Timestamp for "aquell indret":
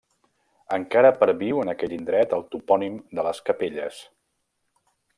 1.75-2.35